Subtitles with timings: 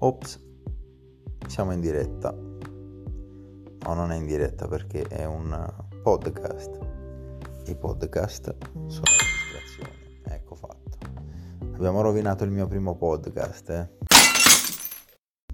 [0.00, 0.40] Ops,
[1.48, 2.30] siamo in diretta.
[2.30, 5.74] No, non è in diretta perché è un
[6.04, 6.78] podcast.
[7.66, 8.54] I podcast
[8.86, 10.20] sono registrazioni.
[10.22, 10.98] Ecco fatto.
[11.74, 13.90] Abbiamo rovinato il mio primo podcast, eh?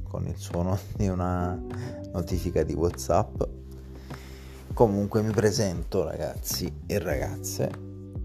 [0.03, 1.59] Con il suono di una
[2.13, 3.43] notifica di WhatsApp.
[4.75, 7.71] Comunque mi presento ragazzi e ragazze,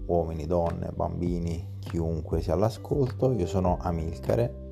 [0.04, 3.32] uomini, donne, bambini, chiunque sia all'ascolto.
[3.32, 4.68] Io sono Amilcare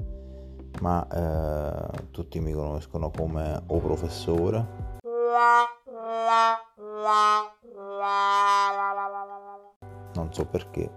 [0.81, 4.87] ma eh, tutti mi conoscono come o professore.
[10.15, 10.91] Non so perché,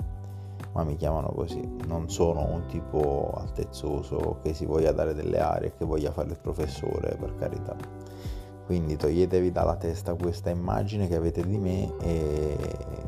[0.73, 1.61] ma mi chiamano così.
[1.85, 6.39] Non sono un tipo altezzoso che si voglia dare delle aree che voglia fare il
[6.39, 7.75] professore, per carità.
[8.65, 12.57] Quindi toglietevi dalla testa questa immagine che avete di me e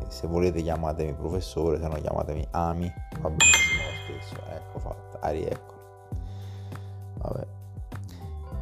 [0.09, 4.35] se volete chiamatemi professore, se no chiamatemi Ami, va benissimo lo stesso.
[4.49, 5.82] Ecco fatta, Ari ecco.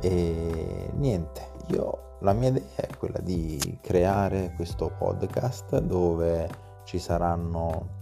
[0.02, 6.50] E niente, io la mia idea è quella di creare questo podcast dove
[6.86, 8.00] ci saranno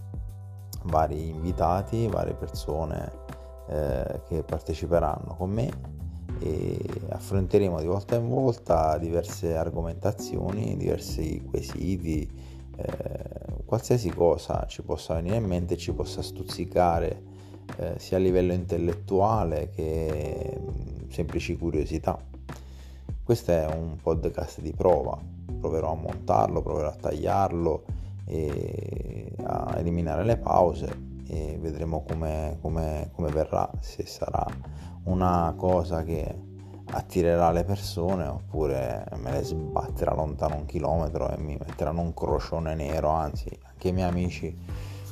[0.84, 3.12] vari invitati, varie persone
[3.68, 5.70] eh, che parteciperanno con me
[6.38, 6.78] e
[7.10, 12.26] affronteremo di volta in volta diverse argomentazioni, diversi quesiti,
[12.76, 17.22] eh, qualsiasi cosa ci possa venire in mente, ci possa stuzzicare
[17.76, 20.58] eh, sia a livello intellettuale che
[21.10, 22.18] semplici curiosità.
[23.22, 25.18] Questo è un podcast di prova,
[25.60, 27.84] proverò a montarlo, proverò a tagliarlo
[29.42, 34.46] a eliminare le pause e vedremo come, come, come verrà, se sarà
[35.04, 36.48] una cosa che
[36.92, 42.74] attirerà le persone oppure me le sbatterà lontano un chilometro e mi metteranno un crocione
[42.74, 44.58] nero, anzi anche i miei amici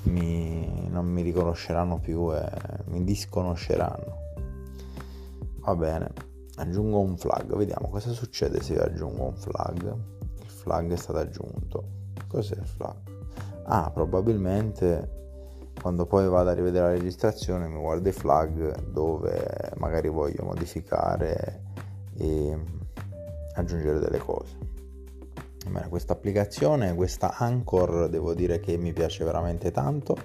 [0.04, 2.48] mi, non mi riconosceranno più e
[2.86, 4.17] mi disconosceranno.
[5.68, 6.10] Va bene,
[6.54, 9.94] aggiungo un flag, vediamo cosa succede se io aggiungo un flag.
[10.40, 11.84] Il flag è stato aggiunto.
[12.26, 12.96] Cos'è il flag?
[13.64, 20.08] Ah, probabilmente quando poi vado a rivedere la registrazione mi guardo i flag dove magari
[20.08, 21.64] voglio modificare
[22.16, 22.58] e
[23.52, 24.56] aggiungere delle cose.
[25.90, 30.16] Questa applicazione, questa Anchor, devo dire che mi piace veramente tanto.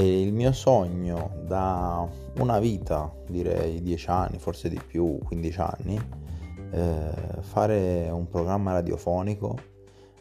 [0.00, 6.00] E il mio sogno da una vita, direi 10 anni, forse di più, 15 anni,
[6.70, 7.10] eh,
[7.40, 9.56] fare un programma radiofonico,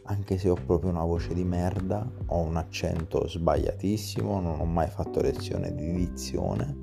[0.05, 4.87] anche se ho proprio una voce di merda, ho un accento sbagliatissimo, non ho mai
[4.87, 6.75] fatto lezione di dizione,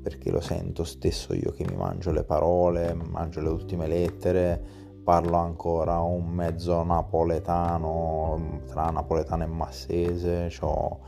[0.00, 5.36] perché lo sento stesso io che mi mangio le parole, mangio le ultime lettere, parlo
[5.36, 11.00] ancora un mezzo napoletano tra napoletano e massese, ho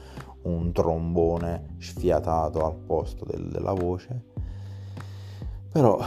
[0.43, 4.25] un trombone sfiatato al posto del, della voce,
[5.71, 5.99] però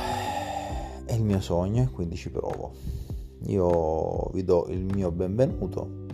[1.06, 2.72] è il mio sogno e quindi ci provo.
[3.46, 6.06] Io vi do il mio benvenuto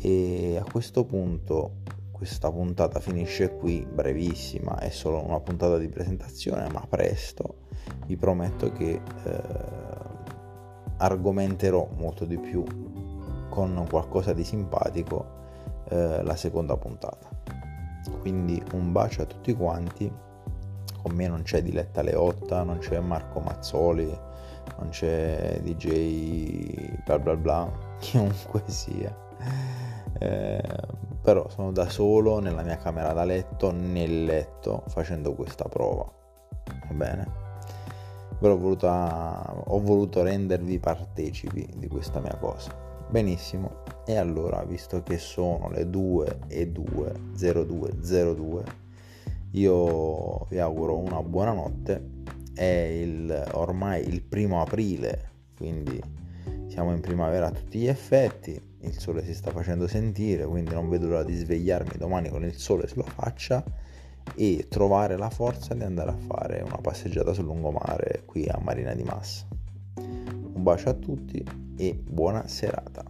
[0.00, 1.78] e a questo punto
[2.12, 7.66] questa puntata finisce qui, brevissima, è solo una puntata di presentazione, ma presto
[8.06, 9.00] vi prometto che...
[9.24, 10.08] Eh,
[10.98, 12.64] argomenterò molto di più
[13.48, 15.36] con qualcosa di simpatico
[15.88, 17.28] eh, la seconda puntata.
[18.20, 20.10] Quindi un bacio a tutti quanti.
[21.00, 24.06] Con me non c'è Diletta Leotta, non c'è Marco Mazzoli,
[24.78, 27.70] non c'è DJ bla bla bla,
[28.00, 29.16] chiunque sia.
[30.18, 30.62] Eh,
[31.22, 36.10] però sono da solo nella mia camera da letto, nel letto, facendo questa prova.
[36.88, 37.46] Va bene?
[38.40, 42.72] ve l'ho voluta, ho voluto rendervi partecipi di questa mia cosa.
[43.08, 48.64] Benissimo, e allora, visto che sono le 2 e 2, 0202,
[49.50, 52.22] io vi auguro una buona notte.
[52.54, 56.00] È il, ormai il primo aprile, quindi
[56.68, 58.58] siamo in primavera a tutti gli effetti.
[58.80, 62.54] Il sole si sta facendo sentire, quindi non vedo l'ora di svegliarmi domani con il
[62.54, 63.62] sole sulla faccia
[64.34, 68.94] e trovare la forza di andare a fare una passeggiata sul lungomare qui a Marina
[68.94, 69.44] di Massa.
[69.96, 71.44] Un bacio a tutti
[71.76, 73.07] e buona serata.